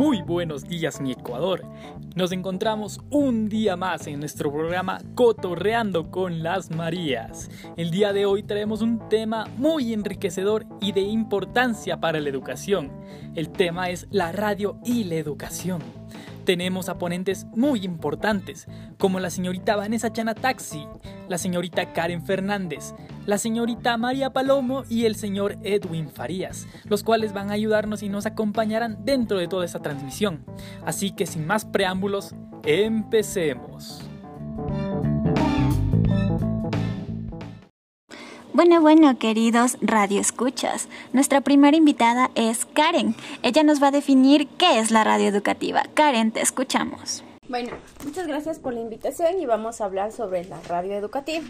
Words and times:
Muy 0.00 0.22
buenos 0.22 0.64
días 0.64 0.98
mi 0.98 1.12
Ecuador. 1.12 1.62
Nos 2.16 2.32
encontramos 2.32 3.00
un 3.10 3.50
día 3.50 3.76
más 3.76 4.06
en 4.06 4.20
nuestro 4.20 4.50
programa 4.50 4.98
Cotorreando 5.14 6.10
con 6.10 6.42
las 6.42 6.70
Marías. 6.70 7.50
El 7.76 7.90
día 7.90 8.14
de 8.14 8.24
hoy 8.24 8.42
traemos 8.42 8.80
un 8.80 9.10
tema 9.10 9.46
muy 9.58 9.92
enriquecedor 9.92 10.64
y 10.80 10.92
de 10.92 11.02
importancia 11.02 12.00
para 12.00 12.18
la 12.18 12.30
educación. 12.30 12.90
El 13.34 13.50
tema 13.50 13.90
es 13.90 14.06
la 14.10 14.32
radio 14.32 14.78
y 14.86 15.04
la 15.04 15.16
educación 15.16 15.82
tenemos 16.40 16.88
a 16.88 16.98
ponentes 16.98 17.46
muy 17.54 17.84
importantes, 17.84 18.66
como 18.98 19.20
la 19.20 19.30
señorita 19.30 19.76
Vanessa 19.76 20.12
Chanataxi, 20.12 20.86
la 21.28 21.38
señorita 21.38 21.92
Karen 21.92 22.24
Fernández, 22.24 22.94
la 23.26 23.38
señorita 23.38 23.96
María 23.96 24.30
Palomo 24.30 24.84
y 24.88 25.04
el 25.04 25.14
señor 25.14 25.58
Edwin 25.62 26.10
Farías, 26.10 26.66
los 26.84 27.04
cuales 27.04 27.32
van 27.32 27.50
a 27.50 27.54
ayudarnos 27.54 28.02
y 28.02 28.08
nos 28.08 28.26
acompañarán 28.26 29.04
dentro 29.04 29.38
de 29.38 29.48
toda 29.48 29.64
esta 29.64 29.80
transmisión. 29.80 30.44
Así 30.84 31.12
que 31.12 31.26
sin 31.26 31.46
más 31.46 31.64
preámbulos, 31.64 32.34
empecemos. 32.64 34.09
Bueno, 38.62 38.82
bueno, 38.82 39.18
queridos 39.18 39.78
radio 39.80 40.20
escuchas, 40.20 40.90
nuestra 41.14 41.40
primera 41.40 41.78
invitada 41.78 42.30
es 42.34 42.66
Karen. 42.66 43.14
Ella 43.42 43.62
nos 43.62 43.82
va 43.82 43.86
a 43.86 43.90
definir 43.90 44.48
qué 44.58 44.78
es 44.78 44.90
la 44.90 45.02
radio 45.02 45.28
educativa. 45.28 45.84
Karen, 45.94 46.30
te 46.30 46.42
escuchamos. 46.42 47.24
Bueno, 47.48 47.70
muchas 48.04 48.26
gracias 48.26 48.58
por 48.58 48.74
la 48.74 48.80
invitación 48.80 49.40
y 49.40 49.46
vamos 49.46 49.80
a 49.80 49.86
hablar 49.86 50.12
sobre 50.12 50.44
la 50.44 50.60
radio 50.68 50.92
educativa. 50.92 51.42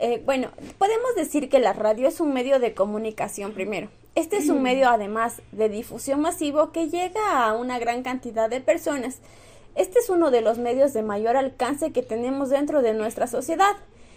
Eh, 0.00 0.20
bueno, 0.26 0.48
podemos 0.78 1.14
decir 1.14 1.48
que 1.48 1.60
la 1.60 1.74
radio 1.74 2.08
es 2.08 2.18
un 2.18 2.34
medio 2.34 2.58
de 2.58 2.74
comunicación 2.74 3.52
primero. 3.52 3.88
Este 4.16 4.38
es 4.38 4.48
un 4.48 4.62
medio 4.62 4.88
además 4.88 5.42
de 5.52 5.68
difusión 5.68 6.22
masivo 6.22 6.72
que 6.72 6.88
llega 6.88 7.46
a 7.46 7.52
una 7.52 7.78
gran 7.78 8.02
cantidad 8.02 8.50
de 8.50 8.60
personas. 8.60 9.18
Este 9.76 10.00
es 10.00 10.10
uno 10.10 10.32
de 10.32 10.40
los 10.40 10.58
medios 10.58 10.92
de 10.92 11.04
mayor 11.04 11.36
alcance 11.36 11.92
que 11.92 12.02
tenemos 12.02 12.50
dentro 12.50 12.82
de 12.82 12.94
nuestra 12.94 13.28
sociedad 13.28 13.76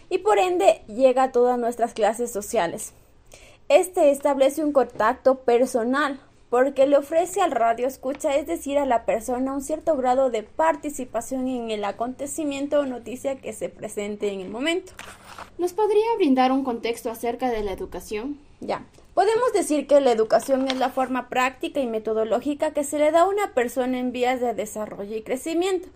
y 0.09 0.19
por 0.19 0.39
ende 0.39 0.81
llega 0.87 1.23
a 1.23 1.31
todas 1.31 1.59
nuestras 1.59 1.93
clases 1.93 2.31
sociales. 2.31 2.93
Este 3.69 4.11
establece 4.11 4.63
un 4.63 4.71
contacto 4.71 5.39
personal 5.39 6.19
porque 6.49 6.85
le 6.85 6.97
ofrece 6.97 7.41
al 7.41 7.51
radio 7.51 7.87
escucha, 7.87 8.35
es 8.35 8.47
decir, 8.47 8.77
a 8.77 8.85
la 8.85 9.05
persona 9.05 9.53
un 9.53 9.61
cierto 9.61 9.97
grado 9.97 10.29
de 10.29 10.43
participación 10.43 11.47
en 11.47 11.71
el 11.71 11.83
acontecimiento 11.83 12.79
o 12.79 12.85
noticia 12.85 13.37
que 13.37 13.53
se 13.53 13.69
presente 13.69 14.31
en 14.31 14.39
el 14.39 14.49
momento. 14.49 14.93
¿Nos 15.57 15.73
podría 15.73 16.15
brindar 16.17 16.51
un 16.51 16.63
contexto 16.63 17.09
acerca 17.09 17.49
de 17.49 17.63
la 17.63 17.71
educación? 17.71 18.39
Ya. 18.61 18.85
Podemos 19.15 19.53
decir 19.53 19.87
que 19.87 19.99
la 20.01 20.11
educación 20.11 20.67
es 20.67 20.77
la 20.77 20.89
forma 20.89 21.29
práctica 21.29 21.79
y 21.79 21.87
metodológica 21.87 22.71
que 22.71 22.83
se 22.83 22.99
le 22.99 23.11
da 23.11 23.21
a 23.21 23.29
una 23.29 23.53
persona 23.53 23.97
en 23.97 24.11
vías 24.11 24.41
de 24.41 24.53
desarrollo 24.53 25.15
y 25.15 25.23
crecimiento, 25.23 25.87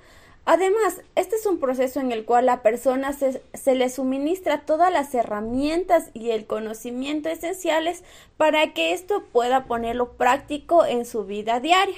Además, 0.52 1.03
este 1.14 1.36
es 1.36 1.45
un 1.45 1.59
proceso 1.59 2.00
en 2.00 2.11
el 2.11 2.25
cual 2.25 2.47
la 2.47 2.64
persona 2.64 3.14
se, 3.14 3.75
le 3.75 3.89
suministra 3.92 4.61
todas 4.66 4.91
las 4.91 5.14
herramientas 5.14 6.09
y 6.16 6.31
el 6.31 6.47
conocimiento 6.47 7.30
esenciales 7.30 8.03
para 8.36 8.73
que 8.73 8.94
esto 8.94 9.25
pueda 9.31 9.66
ponerlo 9.66 10.14
práctico 10.14 10.86
en 10.86 11.06
su 11.06 11.23
vida 11.23 11.59
diaria. 11.59 11.97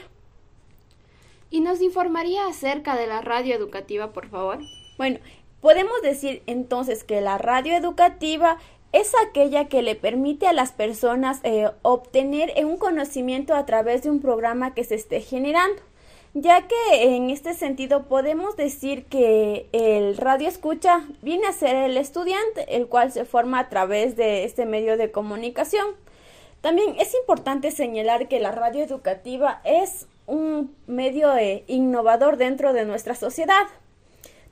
¿Y 1.50 1.62
nos 1.62 1.80
informaría 1.80 2.46
acerca 2.46 2.98
de 2.98 3.08
la 3.08 3.22
radio 3.22 3.56
educativa, 3.56 4.12
por 4.12 4.28
favor? 4.28 4.60
Bueno, 4.98 5.20
podemos 5.62 6.02
decir 6.02 6.44
entonces 6.46 7.06
que 7.06 7.22
la 7.22 7.38
radio 7.38 7.74
educativa 7.74 8.58
es 8.92 9.14
aquella 9.26 9.70
que 9.70 9.82
le 9.82 9.96
permite 9.96 10.48
a 10.48 10.52
las 10.52 10.74
personas 10.74 11.40
eh, 11.44 11.72
obtener 11.84 12.52
un 12.66 12.78
conocimiento 12.78 13.56
a 13.56 13.66
través 13.66 14.04
de 14.04 14.10
un 14.10 14.20
programa 14.20 14.74
que 14.74 14.84
se 14.84 14.96
esté 14.96 15.22
generando 15.22 15.82
ya 16.34 16.68
que 16.68 17.16
en 17.16 17.30
este 17.30 17.54
sentido 17.54 18.04
podemos 18.04 18.56
decir 18.56 19.06
que 19.06 19.68
el 19.74 20.18
radio 20.18 20.48
escucha 20.48 21.06
viene 21.22 21.48
a 21.48 21.54
ser 21.54 21.76
el 21.76 21.98
estudiante, 21.98 22.76
el 22.76 22.88
cual 22.88 23.12
se 23.12 23.26
forma 23.26 23.60
a 23.60 23.70
través 23.70 24.16
de 24.16 24.46
este 24.46 24.66
medio 24.66 24.98
de 24.98 25.12
comunicación. 25.12 25.88
También 26.62 26.96
es 27.00 27.14
importante 27.16 27.72
señalar 27.72 28.28
que 28.28 28.40
la 28.40 28.52
radio 28.52 28.84
educativa 28.84 29.62
es 29.66 30.08
un 30.28 30.76
medio 30.88 31.36
eh, 31.36 31.64
innovador 31.68 32.38
dentro 32.38 32.72
de 32.72 32.86
nuestra 32.86 33.16
sociedad. 33.16 33.68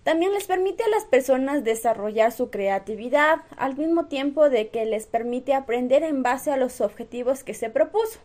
También 0.03 0.34
les 0.34 0.47
permite 0.47 0.84
a 0.84 0.90
las 0.90 1.06
personas 1.06 1.63
desarrollar 1.63 2.31
su 2.31 2.50
creatividad 2.50 3.40
al 3.57 3.78
mismo 3.78 4.07
tiempo 4.07 4.50
de 4.50 4.69
que 4.69 4.85
les 4.85 5.06
permite 5.06 5.53
aprender 5.53 6.03
en 6.03 6.23
base 6.23 6.51
a 6.51 6.57
los 6.57 6.81
objetivos 6.81 7.44
que 7.44 7.53
se 7.53 7.69
propuso. 7.69 8.19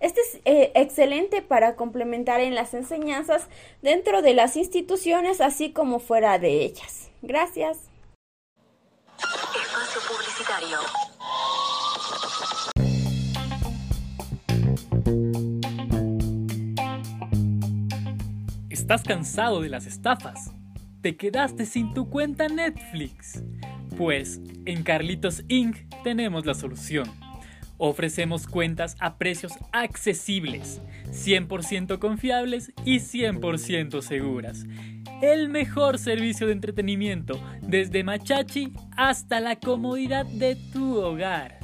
Este 0.00 0.20
es 0.22 0.40
eh, 0.46 0.72
excelente 0.74 1.42
para 1.42 1.76
complementar 1.76 2.40
en 2.40 2.54
las 2.54 2.72
enseñanzas 2.72 3.48
dentro 3.82 4.22
de 4.22 4.32
las 4.32 4.56
instituciones 4.56 5.42
así 5.42 5.72
como 5.72 6.00
fuera 6.00 6.38
de 6.38 6.62
ellas. 6.64 7.10
Gracias. 7.20 7.90
Espacio 9.18 10.00
publicitario. 10.08 10.78
¿Estás 18.70 19.02
cansado 19.02 19.60
de 19.60 19.68
las 19.68 19.84
estafas? 19.84 20.50
¿Te 21.02 21.18
quedaste 21.18 21.66
sin 21.66 21.92
tu 21.92 22.08
cuenta 22.08 22.48
Netflix? 22.48 23.42
Pues 23.98 24.40
en 24.64 24.82
Carlitos 24.82 25.44
Inc. 25.48 25.76
tenemos 26.02 26.46
la 26.46 26.54
solución 26.54 27.29
Ofrecemos 27.82 28.46
cuentas 28.46 28.94
a 29.00 29.16
precios 29.16 29.52
accesibles, 29.72 30.82
100% 31.06 31.98
confiables 31.98 32.74
y 32.84 32.96
100% 32.96 34.02
seguras. 34.02 34.66
El 35.22 35.48
mejor 35.48 35.98
servicio 35.98 36.46
de 36.46 36.52
entretenimiento 36.52 37.40
desde 37.62 38.04
Machachi 38.04 38.74
hasta 38.98 39.40
la 39.40 39.56
comodidad 39.56 40.26
de 40.26 40.56
tu 40.56 40.98
hogar. 40.98 41.58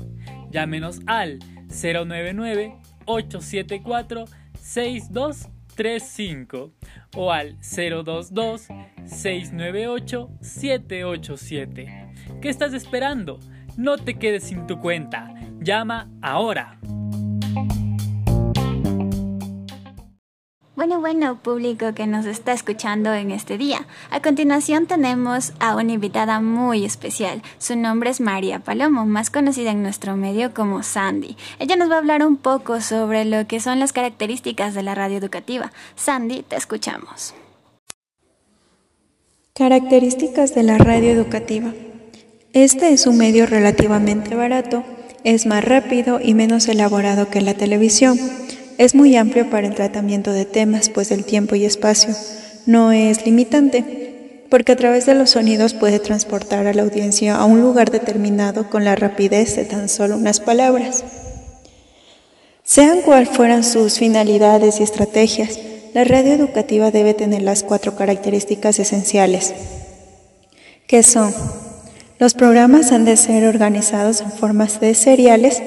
Llámenos 0.50 1.00
al 1.04 1.38
099 1.68 2.74
874 3.04 4.24
6235 4.58 6.72
o 7.14 7.30
al 7.30 7.58
022 7.58 8.68
698 9.04 10.30
787. 10.40 12.06
¿Qué 12.40 12.48
estás 12.48 12.72
esperando? 12.72 13.38
No 13.76 13.98
te 13.98 14.14
quedes 14.14 14.44
sin 14.44 14.66
tu 14.66 14.80
cuenta. 14.80 15.35
Llama 15.66 16.08
ahora. 16.22 16.78
Bueno, 20.76 21.00
bueno, 21.00 21.42
público 21.42 21.92
que 21.92 22.06
nos 22.06 22.24
está 22.24 22.52
escuchando 22.52 23.12
en 23.12 23.32
este 23.32 23.58
día. 23.58 23.88
A 24.12 24.22
continuación 24.22 24.86
tenemos 24.86 25.54
a 25.58 25.74
una 25.74 25.90
invitada 25.90 26.40
muy 26.40 26.84
especial. 26.84 27.42
Su 27.58 27.74
nombre 27.74 28.10
es 28.10 28.20
María 28.20 28.60
Palomo, 28.60 29.06
más 29.06 29.30
conocida 29.30 29.72
en 29.72 29.82
nuestro 29.82 30.16
medio 30.16 30.54
como 30.54 30.84
Sandy. 30.84 31.36
Ella 31.58 31.74
nos 31.74 31.90
va 31.90 31.96
a 31.96 31.98
hablar 31.98 32.24
un 32.24 32.36
poco 32.36 32.80
sobre 32.80 33.24
lo 33.24 33.48
que 33.48 33.58
son 33.58 33.80
las 33.80 33.92
características 33.92 34.72
de 34.72 34.84
la 34.84 34.94
radio 34.94 35.18
educativa. 35.18 35.72
Sandy, 35.96 36.44
te 36.44 36.54
escuchamos. 36.54 37.34
Características 39.52 40.54
de 40.54 40.62
la 40.62 40.78
radio 40.78 41.10
educativa. 41.10 41.74
Este 42.52 42.92
es 42.92 43.08
un 43.08 43.18
medio 43.18 43.46
relativamente 43.46 44.36
barato 44.36 44.84
es 45.26 45.44
más 45.44 45.64
rápido 45.64 46.20
y 46.22 46.34
menos 46.34 46.68
elaborado 46.68 47.30
que 47.30 47.40
la 47.40 47.54
televisión. 47.54 48.16
Es 48.78 48.94
muy 48.94 49.16
amplio 49.16 49.50
para 49.50 49.66
el 49.66 49.74
tratamiento 49.74 50.30
de 50.30 50.44
temas, 50.44 50.88
pues 50.88 51.10
el 51.10 51.24
tiempo 51.24 51.56
y 51.56 51.64
espacio 51.64 52.14
no 52.64 52.92
es 52.92 53.26
limitante, 53.26 54.44
porque 54.48 54.70
a 54.70 54.76
través 54.76 55.04
de 55.04 55.14
los 55.14 55.30
sonidos 55.30 55.74
puede 55.74 55.98
transportar 55.98 56.68
a 56.68 56.72
la 56.72 56.82
audiencia 56.82 57.34
a 57.34 57.44
un 57.44 57.60
lugar 57.60 57.90
determinado 57.90 58.70
con 58.70 58.84
la 58.84 58.94
rapidez 58.94 59.56
de 59.56 59.64
tan 59.64 59.88
solo 59.88 60.16
unas 60.16 60.38
palabras. 60.38 61.02
Sean 62.62 63.00
cual 63.00 63.26
fueran 63.26 63.64
sus 63.64 63.98
finalidades 63.98 64.78
y 64.78 64.84
estrategias, 64.84 65.58
la 65.92 66.04
radio 66.04 66.34
educativa 66.34 66.92
debe 66.92 67.14
tener 67.14 67.42
las 67.42 67.64
cuatro 67.64 67.96
características 67.96 68.78
esenciales, 68.78 69.54
que 70.86 71.02
son 71.02 71.34
los 72.18 72.34
programas 72.34 72.92
han 72.92 73.04
de 73.04 73.16
ser 73.16 73.46
organizados 73.46 74.20
en 74.20 74.30
formas 74.30 74.80
de 74.80 74.94
seriales 74.94 75.62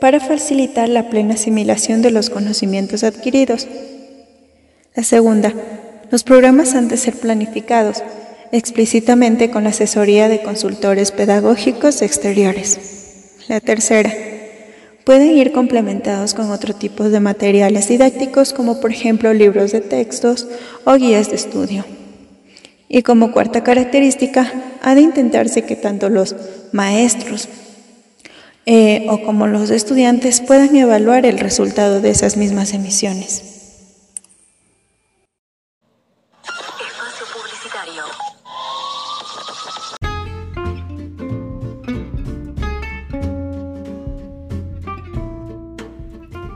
para 0.00 0.18
facilitar 0.18 0.88
la 0.88 1.08
plena 1.10 1.34
asimilación 1.34 2.02
de 2.02 2.10
los 2.10 2.28
conocimientos 2.28 3.04
adquiridos. 3.04 3.68
La 4.96 5.04
segunda, 5.04 5.52
los 6.10 6.24
programas 6.24 6.74
han 6.74 6.88
de 6.88 6.96
ser 6.96 7.14
planificados 7.14 8.02
explícitamente 8.50 9.50
con 9.50 9.64
la 9.64 9.70
asesoría 9.70 10.28
de 10.28 10.42
consultores 10.42 11.12
pedagógicos 11.12 12.02
exteriores. 12.02 13.38
La 13.48 13.60
tercera, 13.60 14.12
pueden 15.04 15.36
ir 15.38 15.52
complementados 15.52 16.34
con 16.34 16.50
otro 16.50 16.74
tipo 16.74 17.08
de 17.08 17.20
materiales 17.20 17.88
didácticos 17.88 18.52
como 18.52 18.80
por 18.80 18.92
ejemplo 18.92 19.32
libros 19.32 19.72
de 19.72 19.80
textos 19.80 20.48
o 20.84 20.94
guías 20.94 21.30
de 21.30 21.36
estudio. 21.36 22.01
Y 22.94 23.02
como 23.04 23.32
cuarta 23.32 23.64
característica, 23.64 24.52
ha 24.82 24.94
de 24.94 25.00
intentarse 25.00 25.64
que 25.64 25.76
tanto 25.76 26.10
los 26.10 26.36
maestros 26.72 27.48
eh, 28.66 29.06
o 29.08 29.22
como 29.22 29.46
los 29.46 29.70
estudiantes 29.70 30.42
puedan 30.42 30.76
evaluar 30.76 31.24
el 31.24 31.38
resultado 31.38 32.02
de 32.02 32.10
esas 32.10 32.36
mismas 32.36 32.74
emisiones. 32.74 33.48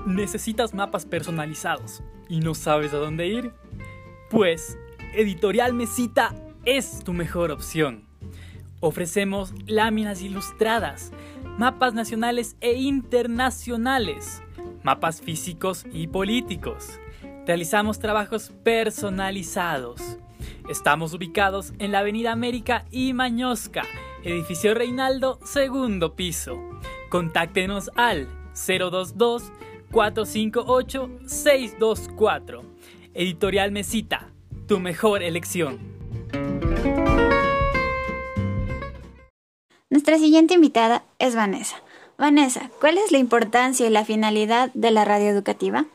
¿Necesitas 0.04 0.74
mapas 0.74 1.06
personalizados 1.06 2.02
y 2.28 2.40
no 2.40 2.54
sabes 2.54 2.92
a 2.92 2.98
dónde 2.98 3.26
ir? 3.26 3.52
Pues 4.28 4.76
Editorial 5.16 5.72
Mesita 5.72 6.34
es 6.66 7.02
tu 7.02 7.14
mejor 7.14 7.50
opción. 7.50 8.04
Ofrecemos 8.80 9.54
láminas 9.66 10.20
ilustradas, 10.20 11.10
mapas 11.56 11.94
nacionales 11.94 12.54
e 12.60 12.74
internacionales, 12.74 14.42
mapas 14.82 15.22
físicos 15.22 15.86
y 15.90 16.08
políticos. 16.08 17.00
Realizamos 17.46 17.98
trabajos 17.98 18.52
personalizados. 18.62 20.18
Estamos 20.68 21.14
ubicados 21.14 21.72
en 21.78 21.92
la 21.92 22.00
Avenida 22.00 22.32
América 22.32 22.84
y 22.90 23.14
Mañosca, 23.14 23.84
edificio 24.22 24.74
Reinaldo, 24.74 25.40
segundo 25.46 26.14
piso. 26.14 26.60
Contáctenos 27.08 27.90
al 27.96 28.28
022 28.52 29.50
458 29.90 31.10
624. 31.24 32.62
Editorial 33.14 33.72
Mesita, 33.72 34.30
tu 34.66 34.80
mejor 34.80 35.22
elección. 35.22 35.78
Nuestra 39.90 40.18
siguiente 40.18 40.54
invitada 40.54 41.04
es 41.18 41.34
Vanessa. 41.34 41.76
Vanessa, 42.18 42.70
¿cuál 42.80 42.98
es 42.98 43.12
la 43.12 43.18
importancia 43.18 43.86
y 43.86 43.90
la 43.90 44.04
finalidad 44.04 44.70
de 44.74 44.90
la 44.90 45.04
radio 45.04 45.28
educativa? 45.28 45.86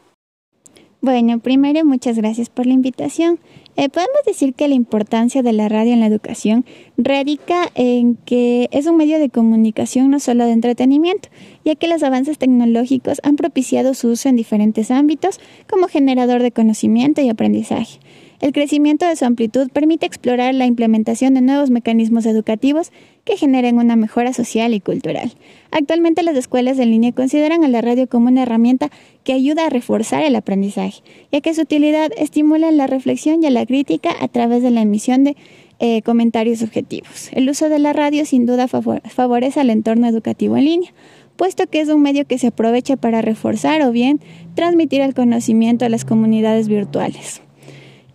Bueno, 1.02 1.40
primero 1.40 1.84
muchas 1.84 2.16
gracias 2.16 2.50
por 2.50 2.68
la 2.68 2.74
invitación. 2.74 3.40
Eh, 3.76 3.90
podemos 3.90 4.20
decir 4.26 4.54
que 4.54 4.68
la 4.68 4.76
importancia 4.76 5.42
de 5.42 5.52
la 5.52 5.68
radio 5.68 5.94
en 5.94 6.00
la 6.00 6.06
educación 6.06 6.64
radica 6.96 7.72
en 7.74 8.16
que 8.18 8.70
es 8.72 8.86
un 8.86 8.98
medio 8.98 9.18
de 9.18 9.30
comunicación 9.30 10.12
no 10.12 10.20
solo 10.20 10.46
de 10.46 10.52
entretenimiento, 10.52 11.30
ya 11.66 11.74
que 11.76 11.88
los 11.88 12.04
avances 12.04 12.38
tecnológicos 12.38 13.20
han 13.24 13.36
propiciado 13.36 13.96
su 13.96 14.10
uso 14.10 14.30
en 14.30 14.36
diferentes 14.36 14.92
ámbitos 14.92 15.40
como 15.68 15.88
generador 15.88 16.44
de 16.44 16.52
conocimiento 16.52 17.22
y 17.22 17.30
aprendizaje. 17.30 18.00
El 18.42 18.54
crecimiento 18.54 19.06
de 19.06 19.16
su 19.16 19.24
amplitud 19.24 19.70
permite 19.70 20.08
explorar 20.08 20.56
la 20.56 20.66
implementación 20.66 21.36
de 21.36 21.42
nuevos 21.42 21.70
mecanismos 21.70 22.26
educativos 22.26 22.92
que 23.24 23.38
generen 23.38 23.78
una 23.78 23.96
mejora 23.96 24.34
social 24.34 24.74
y 24.74 24.80
cultural. 24.80 25.32
Actualmente 25.70 26.24
las 26.24 26.36
escuelas 26.36 26.80
en 26.80 26.90
línea 26.90 27.12
consideran 27.12 27.64
a 27.64 27.68
la 27.68 27.82
radio 27.82 28.10
como 28.10 28.30
una 28.30 28.42
herramienta 28.42 28.90
que 29.24 29.34
ayuda 29.34 29.68
a 29.68 29.70
reforzar 29.70 30.24
el 30.24 30.36
aprendizaje, 30.36 31.04
ya 31.32 31.42
que 31.42 31.54
su 31.54 31.62
utilidad 31.62 32.10
estimula 32.18 32.72
la 32.72 32.88
reflexión 32.88 33.44
y 33.44 33.50
la 33.52 33.64
crítica 33.68 34.10
a 34.20 34.28
través 34.28 34.64
de 34.64 34.72
la 34.72 34.82
emisión 34.82 35.24
de 35.24 35.38
eh, 35.78 36.02
comentarios 36.02 36.64
objetivos. 36.64 37.30
El 37.34 37.48
uso 37.48 37.70
de 37.70 37.78
la 37.78 37.94
radio 37.94 38.26
sin 38.26 38.48
duda 38.48 38.68
favorece 38.68 39.60
al 39.60 39.70
entorno 39.70 40.08
educativo 40.08 40.58
en 40.58 40.66
línea, 40.66 40.94
puesto 41.36 41.68
que 41.68 41.80
es 41.80 41.90
un 41.90 42.02
medio 42.02 42.26
que 42.26 42.40
se 42.40 42.48
aprovecha 42.48 42.98
para 42.98 43.22
reforzar 43.22 43.84
o 43.84 43.92
bien 43.92 44.20
transmitir 44.56 45.02
el 45.02 45.14
conocimiento 45.14 45.86
a 45.86 45.90
las 45.90 46.06
comunidades 46.06 46.68
virtuales. 46.68 47.44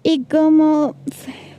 Y 0.08 0.20
como, 0.20 0.94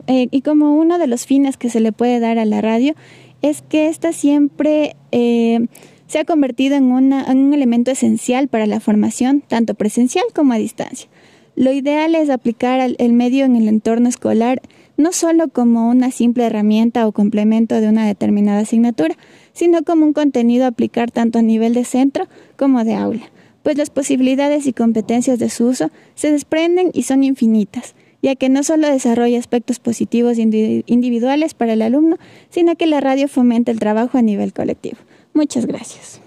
eh, 0.08 0.30
y 0.32 0.42
como 0.42 0.78
uno 0.78 1.00
de 1.00 1.08
los 1.08 1.26
fines 1.26 1.58
que 1.58 1.70
se 1.70 1.82
le 1.82 1.92
puede 1.92 2.22
dar 2.22 2.40
a 2.40 2.46
la 2.46 2.62
radio 2.62 2.96
es 3.42 3.62
que 3.62 3.90
ésta 3.90 4.14
siempre 4.14 4.96
eh, 5.12 5.68
se 6.08 6.20
ha 6.20 6.24
convertido 6.24 6.78
en, 6.78 6.86
un 6.86 7.54
elemento 7.54 7.92
esencial 7.92 8.48
para 8.48 8.66
la 8.66 8.80
formación, 8.80 9.44
tanto 9.46 9.74
presencial 9.74 10.24
como 10.34 10.54
a 10.54 10.58
distancia. 10.58 11.10
Lo 11.58 11.74
ideal 11.74 12.16
es 12.16 12.30
aplicar 12.30 12.80
el 12.98 13.12
medio 13.12 13.44
en 13.44 13.58
el 13.58 13.68
entorno 13.68 14.08
escolar 14.08 14.62
no 14.96 15.12
solo 15.12 15.50
como 15.50 15.90
una 15.90 16.10
simple 16.12 16.46
herramienta 16.46 17.06
o 17.06 17.12
complemento 17.12 17.82
de 17.82 17.90
una 17.90 18.08
determinada 18.08 18.60
asignatura, 18.60 19.18
sino 19.52 19.84
como 19.84 20.06
un 20.06 20.14
contenido 20.14 20.64
a 20.64 20.70
aplicar 20.70 21.12
tanto 21.12 21.40
a 21.40 21.42
nivel 21.42 21.74
de 21.74 21.84
centro 21.84 22.30
como 22.56 22.86
de 22.86 22.96
aula, 22.96 23.30
pues 23.62 23.76
las 23.78 23.90
posibilidades 23.90 24.68
y 24.68 24.74
competencias 24.74 25.38
de 25.38 25.50
su 25.50 25.66
uso 25.66 25.92
se 26.16 26.32
desprenden 26.32 26.92
y 26.94 27.04
son 27.04 27.26
infinitas 27.26 27.94
ya 28.22 28.36
que 28.36 28.50
no 28.50 28.64
solo 28.64 28.88
desarrolla 28.88 29.40
aspectos 29.40 29.80
positivos 29.80 30.38
individuales 30.38 31.54
para 31.54 31.74
el 31.74 31.81
alumno, 31.81 32.18
sino 32.50 32.75
que 32.75 32.88
la 32.88 33.00
radio 33.02 33.28
fomenta 33.28 33.72
el 33.72 33.80
trabajo 33.80 34.18
a 34.18 34.22
nivel 34.22 34.54
colectivo. 34.54 34.98
Muchas 35.34 35.66
gracias. 35.66 36.22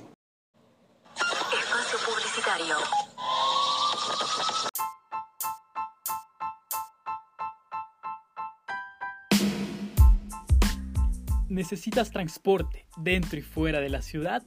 ¿Necesitas 11.48 12.12
transporte 12.12 12.86
dentro 12.96 13.38
y 13.38 13.42
fuera 13.42 13.80
de 13.80 13.88
la 13.88 14.02
ciudad? 14.02 14.42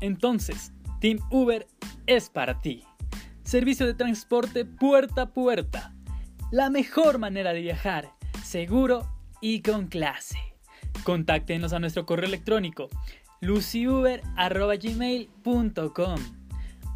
Entonces, 0.00 0.72
Team 1.00 1.20
Uber 1.30 1.66
es 2.06 2.28
para 2.28 2.60
ti. 2.60 2.82
Servicio 3.44 3.86
de 3.86 3.94
transporte 3.94 4.64
puerta 4.64 5.22
a 5.22 5.32
puerta 5.32 5.94
la 6.50 6.70
mejor 6.70 7.18
manera 7.18 7.52
de 7.52 7.60
viajar, 7.60 8.14
seguro 8.42 9.06
y 9.40 9.62
con 9.62 9.86
clase. 9.88 10.38
Contáctenos 11.04 11.72
a 11.72 11.78
nuestro 11.78 12.04
correo 12.06 12.26
electrónico 12.26 12.88
luciuber.gmail.com 13.40 16.20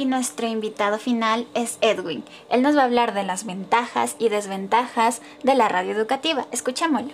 Y 0.00 0.06
nuestro 0.06 0.46
invitado 0.46 0.98
final 0.98 1.46
es 1.54 1.76
Edwin. 1.82 2.24
Él 2.50 2.62
nos 2.62 2.74
va 2.74 2.80
a 2.80 2.84
hablar 2.86 3.12
de 3.12 3.22
las 3.22 3.44
ventajas 3.44 4.16
y 4.18 4.30
desventajas 4.30 5.20
de 5.42 5.54
la 5.54 5.68
radio 5.68 5.92
educativa. 5.92 6.46
Escuchémoslo. 6.52 7.12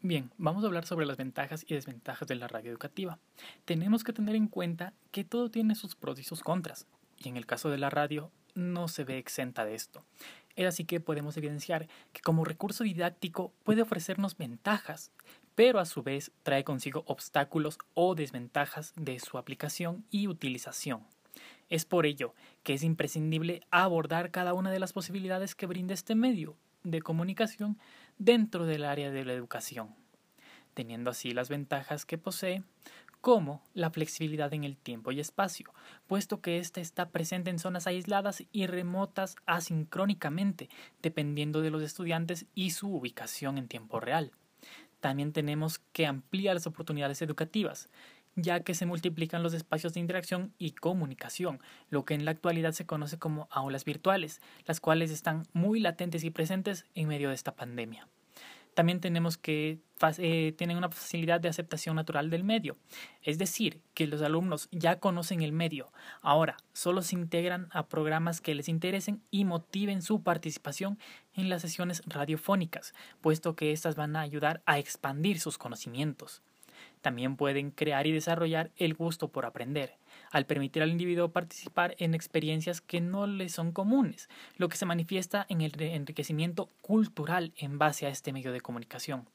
Bien, 0.00 0.30
vamos 0.38 0.62
a 0.62 0.68
hablar 0.68 0.86
sobre 0.86 1.06
las 1.06 1.16
ventajas 1.16 1.64
y 1.66 1.74
desventajas 1.74 2.28
de 2.28 2.36
la 2.36 2.46
radio 2.46 2.70
educativa. 2.70 3.18
Tenemos 3.64 4.04
que 4.04 4.12
tener 4.12 4.36
en 4.36 4.46
cuenta 4.46 4.92
que 5.10 5.24
todo 5.24 5.50
tiene 5.50 5.74
sus 5.74 5.96
pros 5.96 6.20
y 6.20 6.22
sus 6.22 6.44
contras, 6.44 6.86
y 7.18 7.28
en 7.28 7.36
el 7.36 7.46
caso 7.46 7.68
de 7.68 7.78
la 7.78 7.90
radio 7.90 8.30
no 8.54 8.86
se 8.86 9.02
ve 9.02 9.18
exenta 9.18 9.64
de 9.64 9.74
esto. 9.74 10.04
Es 10.54 10.66
así 10.68 10.84
que 10.84 11.00
podemos 11.00 11.36
evidenciar 11.36 11.88
que 12.12 12.20
como 12.20 12.44
recurso 12.44 12.84
didáctico 12.84 13.52
puede 13.64 13.82
ofrecernos 13.82 14.36
ventajas, 14.36 15.10
pero 15.56 15.80
a 15.80 15.84
su 15.84 16.04
vez 16.04 16.30
trae 16.44 16.62
consigo 16.62 17.02
obstáculos 17.08 17.76
o 17.94 18.14
desventajas 18.14 18.92
de 18.94 19.18
su 19.18 19.36
aplicación 19.36 20.04
y 20.12 20.28
utilización. 20.28 21.15
Es 21.68 21.84
por 21.84 22.06
ello 22.06 22.34
que 22.62 22.74
es 22.74 22.82
imprescindible 22.82 23.62
abordar 23.70 24.30
cada 24.30 24.54
una 24.54 24.70
de 24.70 24.78
las 24.78 24.92
posibilidades 24.92 25.54
que 25.54 25.66
brinda 25.66 25.94
este 25.94 26.14
medio 26.14 26.56
de 26.84 27.02
comunicación 27.02 27.78
dentro 28.18 28.66
del 28.66 28.84
área 28.84 29.10
de 29.10 29.24
la 29.24 29.32
educación, 29.32 29.94
teniendo 30.74 31.10
así 31.10 31.32
las 31.32 31.48
ventajas 31.48 32.06
que 32.06 32.18
posee, 32.18 32.62
como 33.20 33.60
la 33.74 33.90
flexibilidad 33.90 34.54
en 34.54 34.62
el 34.62 34.76
tiempo 34.76 35.10
y 35.10 35.18
espacio, 35.18 35.72
puesto 36.06 36.40
que 36.40 36.58
ésta 36.58 36.80
está 36.80 37.08
presente 37.08 37.50
en 37.50 37.58
zonas 37.58 37.88
aisladas 37.88 38.44
y 38.52 38.66
remotas 38.66 39.34
asincrónicamente, 39.46 40.68
dependiendo 41.02 41.60
de 41.60 41.70
los 41.70 41.82
estudiantes 41.82 42.46
y 42.54 42.70
su 42.70 42.94
ubicación 42.94 43.58
en 43.58 43.66
tiempo 43.66 43.98
real. 43.98 44.30
También 45.00 45.32
tenemos 45.32 45.80
que 45.92 46.06
ampliar 46.06 46.54
las 46.54 46.68
oportunidades 46.68 47.20
educativas, 47.20 47.88
ya 48.36 48.60
que 48.60 48.74
se 48.74 48.86
multiplican 48.86 49.42
los 49.42 49.54
espacios 49.54 49.94
de 49.94 50.00
interacción 50.00 50.52
y 50.58 50.72
comunicación, 50.72 51.60
lo 51.90 52.04
que 52.04 52.14
en 52.14 52.24
la 52.24 52.30
actualidad 52.30 52.72
se 52.72 52.86
conoce 52.86 53.18
como 53.18 53.48
aulas 53.50 53.84
virtuales, 53.84 54.40
las 54.66 54.80
cuales 54.80 55.10
están 55.10 55.44
muy 55.52 55.80
latentes 55.80 56.22
y 56.22 56.30
presentes 56.30 56.84
en 56.94 57.08
medio 57.08 57.30
de 57.30 57.34
esta 57.34 57.56
pandemia. 57.56 58.06
También 58.74 59.00
tenemos 59.00 59.38
que 59.38 59.78
eh, 60.18 60.52
tienen 60.58 60.76
una 60.76 60.90
facilidad 60.90 61.40
de 61.40 61.48
aceptación 61.48 61.96
natural 61.96 62.28
del 62.28 62.44
medio, 62.44 62.76
es 63.22 63.38
decir, 63.38 63.80
que 63.94 64.06
los 64.06 64.20
alumnos 64.20 64.68
ya 64.70 65.00
conocen 65.00 65.40
el 65.40 65.52
medio, 65.52 65.90
ahora 66.20 66.58
solo 66.74 67.00
se 67.00 67.14
integran 67.14 67.68
a 67.70 67.86
programas 67.86 68.42
que 68.42 68.54
les 68.54 68.68
interesen 68.68 69.22
y 69.30 69.46
motiven 69.46 70.02
su 70.02 70.22
participación 70.22 70.98
en 71.32 71.48
las 71.48 71.62
sesiones 71.62 72.02
radiofónicas, 72.04 72.92
puesto 73.22 73.56
que 73.56 73.72
éstas 73.72 73.96
van 73.96 74.14
a 74.14 74.20
ayudar 74.20 74.60
a 74.66 74.78
expandir 74.78 75.40
sus 75.40 75.56
conocimientos. 75.56 76.42
También 77.06 77.36
pueden 77.36 77.70
crear 77.70 78.04
y 78.08 78.10
desarrollar 78.10 78.72
el 78.74 78.94
gusto 78.94 79.28
por 79.28 79.46
aprender, 79.46 79.94
al 80.32 80.44
permitir 80.44 80.82
al 80.82 80.90
individuo 80.90 81.30
participar 81.30 81.94
en 82.00 82.16
experiencias 82.16 82.80
que 82.80 83.00
no 83.00 83.28
le 83.28 83.48
son 83.48 83.70
comunes, 83.70 84.28
lo 84.56 84.68
que 84.68 84.76
se 84.76 84.86
manifiesta 84.86 85.46
en 85.48 85.60
el 85.60 85.80
enriquecimiento 85.80 86.68
cultural 86.80 87.52
en 87.58 87.78
base 87.78 88.06
a 88.06 88.08
este 88.08 88.32
medio 88.32 88.50
de 88.50 88.60
comunicación. 88.60 89.28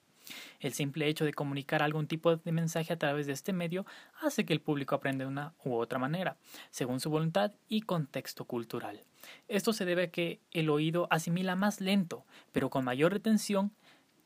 El 0.60 0.74
simple 0.74 1.08
hecho 1.08 1.24
de 1.24 1.34
comunicar 1.34 1.82
algún 1.82 2.08
tipo 2.08 2.36
de 2.36 2.51
mensaje 2.51 2.92
a 2.92 3.00
través 3.00 3.25
de 3.25 3.32
este 3.32 3.54
medio 3.54 3.86
hace 4.22 4.44
que 4.44 4.51
el 4.51 4.60
público 4.60 4.96
aprenda 4.96 5.24
de 5.24 5.32
una 5.32 5.54
u 5.63 5.75
otra 5.75 5.98
manera, 5.98 6.36
según 6.72 7.00
su 7.00 7.10
voluntad 7.10 7.54
y 7.70 7.84
contexto 7.84 8.44
cultural. 8.44 9.06
Esto 9.48 9.72
se 9.72 9.86
debe 9.86 10.04
a 10.04 10.12
que 10.12 10.42
el 10.51 10.70
oído 10.70 11.08
asimila 11.10 11.56
más 11.56 11.80
lento, 11.80 12.25
pero 12.51 12.70
con 12.70 12.84
mayor 12.84 13.13
retención 13.13 13.72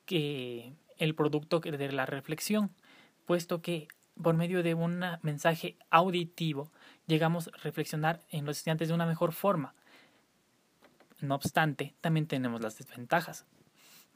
que 0.08 0.74
el 0.98 1.14
producto 1.14 1.60
de 1.60 1.92
la 1.92 2.06
reflexión, 2.06 2.72
puesto 3.25 3.62
que 3.62 3.88
por 4.22 4.36
medio 4.36 4.63
de 4.63 4.74
un 4.74 5.03
mensaje 5.22 5.75
auditivo, 5.89 6.72
llegamos 7.05 7.50
a 7.50 7.58
reflexionar 7.58 8.22
en 8.29 8.46
los 8.46 8.58
estudiantes 8.58 8.88
de 8.88 8.94
una 8.94 9.05
mejor 9.05 9.34
forma. 9.34 9.74
No 11.20 11.36
obstante, 11.36 11.94
también 12.01 12.27
tenemos 12.27 12.62
las 12.62 12.77
desventajas, 12.77 13.46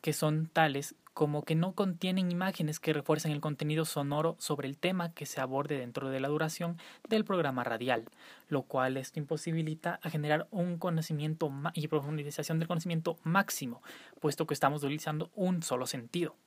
que 0.01 0.13
son 0.13 0.47
tales 0.47 0.95
como 1.13 1.43
que 1.43 1.55
no 1.55 1.73
contienen 1.73 2.31
imágenes 2.31 2.79
que 2.79 2.93
refuercen 2.93 3.33
el 3.33 3.41
contenido 3.41 3.83
sonoro 3.83 4.37
sobre 4.39 4.69
el 4.69 4.77
tema 4.77 5.13
que 5.13 5.25
se 5.25 5.41
aborde 5.41 5.77
dentro 5.77 6.09
de 6.09 6.21
la 6.21 6.29
duración 6.29 6.77
del 7.09 7.25
programa 7.25 7.65
radial, 7.65 8.05
lo 8.47 8.61
cual 8.61 8.95
esto 8.95 9.19
imposibilita 9.19 9.99
a 10.01 10.09
generar 10.09 10.47
un 10.49 10.77
conocimiento 10.77 11.51
y 11.73 11.89
profundización 11.89 12.59
del 12.59 12.69
conocimiento 12.69 13.17
máximo, 13.23 13.81
puesto 14.21 14.47
que 14.47 14.53
estamos 14.53 14.81
utilizando 14.81 15.29
un 15.35 15.61
solo 15.61 15.87
sentido. 15.87 16.37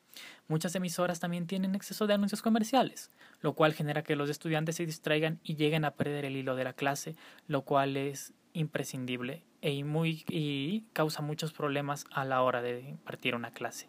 Muchas 0.49 0.75
emisoras 0.75 1.21
también 1.21 1.47
tienen 1.47 1.75
exceso 1.75 2.07
de 2.07 2.14
anuncios 2.14 2.42
comerciales, 2.42 3.11
lo 3.40 3.54
cual 3.54 3.73
genera 3.75 4.02
que 4.02 4.16
los 4.16 4.31
estudiantes 4.31 4.76
se 4.76 4.87
distraigan 4.87 5.40
y 5.42 5.57
lleguen 5.57 5.85
a 5.85 5.92
perder 5.92 6.25
el 6.25 6.37
hilo 6.37 6.57
de 6.57 6.64
la 6.64 6.73
clase, 6.73 7.16
lo 7.47 7.62
cual 7.62 7.97
es 7.97 8.35
imprescindible 8.52 9.45
e 9.62 9.85
muy, 9.85 10.25
y 10.28 10.87
causa 10.92 11.23
muchos 11.23 11.52
problemas 11.52 12.04
a 12.11 12.25
la 12.25 12.42
hora 12.42 12.62
de 12.62 12.81
impartir 12.81 13.35
una 13.35 13.52
clase. 13.52 13.88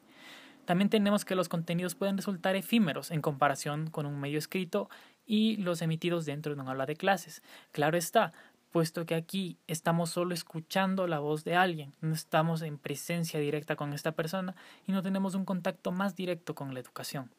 También 0.65 0.89
tenemos 0.89 1.25
que 1.25 1.35
los 1.35 1.49
contenidos 1.49 1.95
pueden 1.95 2.15
resultar 2.15 2.55
efímeros 2.55 3.11
en 3.11 3.21
comparación 3.21 3.89
con 3.89 4.05
un 4.05 4.19
medio 4.19 4.37
escrito 4.37 4.89
y 5.25 5.57
los 5.57 5.81
emitidos 5.81 6.25
dentro 6.25 6.55
de 6.55 6.61
una 6.61 6.71
aula 6.71 6.85
de 6.85 6.95
clases. 6.95 7.43
Claro 7.71 7.97
está, 7.97 8.31
puesto 8.73 9.05
que 9.05 9.13
aquí 9.13 9.59
estamos 9.67 10.09
solo 10.09 10.33
escuchando 10.33 11.05
la 11.05 11.19
voz 11.19 11.43
de 11.43 11.55
alguien, 11.55 11.93
no 12.01 12.15
estamos 12.15 12.63
en 12.63 12.79
presencia 12.79 13.39
directa 13.39 13.75
con 13.75 13.93
esta 13.93 14.13
persona 14.13 14.55
y 14.87 14.91
no 14.91 15.03
tenemos 15.03 15.35
un 15.35 15.45
contacto 15.45 15.91
más 15.91 16.15
directo 16.15 16.55
con 16.55 16.73
la 16.73 16.79
educación. 16.79 17.29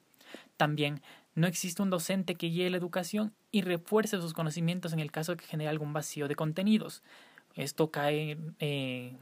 También 0.56 1.02
no 1.34 1.48
existe 1.48 1.82
un 1.82 1.90
docente 1.90 2.36
que 2.36 2.46
guíe 2.46 2.70
la 2.70 2.76
educación 2.76 3.34
y 3.50 3.62
refuerce 3.62 4.20
sus 4.20 4.32
conocimientos 4.32 4.92
en 4.92 5.00
el 5.00 5.10
caso 5.10 5.32
de 5.32 5.38
que 5.38 5.46
genere 5.46 5.70
algún 5.70 5.92
vacío 5.92 6.28
de 6.28 6.36
contenidos. 6.36 7.02
Esto 7.56 7.90
cae, 7.90 8.38
eh, 8.60 9.16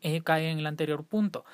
eh, 0.00 0.22
cae 0.22 0.50
en 0.50 0.58
el 0.58 0.66
anterior 0.66 1.04
punto 1.04 1.44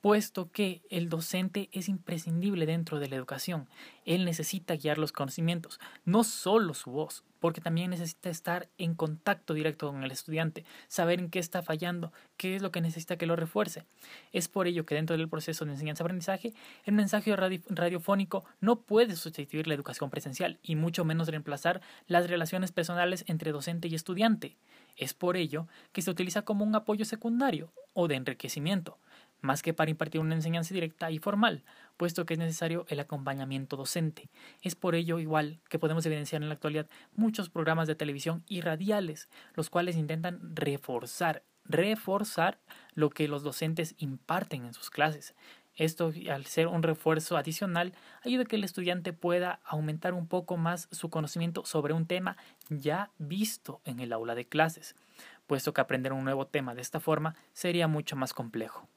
puesto 0.00 0.50
que 0.50 0.82
el 0.90 1.08
docente 1.08 1.68
es 1.72 1.88
imprescindible 1.88 2.66
dentro 2.66 2.98
de 2.98 3.08
la 3.08 3.16
educación. 3.16 3.68
Él 4.04 4.24
necesita 4.24 4.76
guiar 4.76 4.98
los 4.98 5.12
conocimientos, 5.12 5.78
no 6.04 6.24
solo 6.24 6.74
su 6.74 6.90
voz, 6.90 7.24
porque 7.38 7.60
también 7.60 7.90
necesita 7.90 8.30
estar 8.30 8.68
en 8.78 8.94
contacto 8.94 9.54
directo 9.54 9.88
con 9.90 10.02
el 10.02 10.10
estudiante, 10.10 10.64
saber 10.88 11.20
en 11.20 11.30
qué 11.30 11.38
está 11.38 11.62
fallando, 11.62 12.12
qué 12.36 12.56
es 12.56 12.62
lo 12.62 12.70
que 12.70 12.80
necesita 12.80 13.16
que 13.16 13.26
lo 13.26 13.36
refuerce. 13.36 13.84
Es 14.32 14.48
por 14.48 14.66
ello 14.66 14.86
que 14.86 14.94
dentro 14.94 15.16
del 15.16 15.28
proceso 15.28 15.64
de 15.64 15.72
enseñanza-aprendizaje, 15.72 16.54
el 16.84 16.94
mensaje 16.94 17.34
radiofónico 17.36 18.44
no 18.60 18.80
puede 18.80 19.16
sustituir 19.16 19.66
la 19.66 19.74
educación 19.74 20.10
presencial 20.10 20.58
y 20.62 20.76
mucho 20.76 21.04
menos 21.04 21.28
reemplazar 21.28 21.80
las 22.06 22.28
relaciones 22.28 22.72
personales 22.72 23.24
entre 23.26 23.52
docente 23.52 23.88
y 23.88 23.94
estudiante. 23.94 24.56
Es 24.96 25.14
por 25.14 25.36
ello 25.36 25.66
que 25.92 26.02
se 26.02 26.10
utiliza 26.10 26.42
como 26.42 26.64
un 26.64 26.74
apoyo 26.74 27.04
secundario 27.04 27.72
o 27.94 28.06
de 28.06 28.16
enriquecimiento 28.16 28.98
más 29.40 29.62
que 29.62 29.74
para 29.74 29.90
impartir 29.90 30.20
una 30.20 30.34
enseñanza 30.34 30.74
directa 30.74 31.10
y 31.10 31.18
formal, 31.18 31.64
puesto 31.96 32.26
que 32.26 32.34
es 32.34 32.38
necesario 32.38 32.86
el 32.88 33.00
acompañamiento 33.00 33.76
docente. 33.76 34.30
Es 34.62 34.74
por 34.74 34.94
ello 34.94 35.18
igual 35.18 35.60
que 35.68 35.78
podemos 35.78 36.04
evidenciar 36.06 36.42
en 36.42 36.48
la 36.48 36.54
actualidad 36.54 36.88
muchos 37.14 37.48
programas 37.50 37.88
de 37.88 37.94
televisión 37.94 38.42
y 38.46 38.60
radiales, 38.60 39.28
los 39.54 39.70
cuales 39.70 39.96
intentan 39.96 40.54
reforzar, 40.54 41.42
reforzar 41.64 42.58
lo 42.94 43.10
que 43.10 43.28
los 43.28 43.42
docentes 43.42 43.94
imparten 43.98 44.64
en 44.64 44.74
sus 44.74 44.90
clases. 44.90 45.34
Esto, 45.76 46.12
al 46.30 46.44
ser 46.46 46.66
un 46.66 46.82
refuerzo 46.82 47.36
adicional, 47.36 47.94
ayuda 48.22 48.42
a 48.42 48.44
que 48.44 48.56
el 48.56 48.64
estudiante 48.64 49.12
pueda 49.12 49.60
aumentar 49.64 50.12
un 50.14 50.26
poco 50.26 50.56
más 50.56 50.88
su 50.90 51.08
conocimiento 51.08 51.64
sobre 51.64 51.94
un 51.94 52.06
tema 52.06 52.36
ya 52.68 53.10
visto 53.18 53.80
en 53.84 54.00
el 54.00 54.12
aula 54.12 54.34
de 54.34 54.46
clases, 54.46 54.94
puesto 55.46 55.72
que 55.72 55.80
aprender 55.80 56.12
un 56.12 56.24
nuevo 56.24 56.46
tema 56.46 56.74
de 56.74 56.82
esta 56.82 57.00
forma 57.00 57.34
sería 57.52 57.88
mucho 57.88 58.14
más 58.16 58.34
complejo. 58.34 58.88